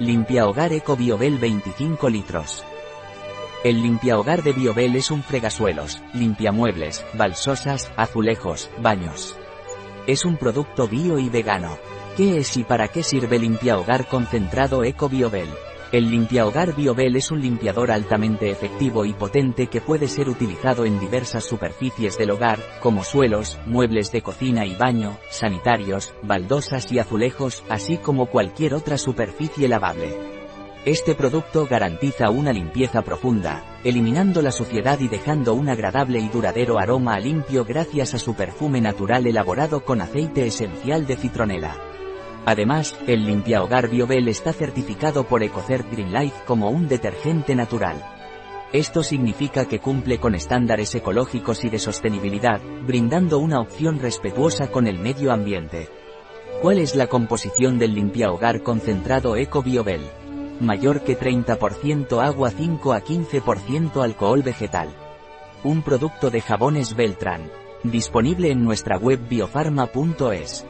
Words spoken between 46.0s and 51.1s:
Life como un detergente natural. Esto significa que cumple con estándares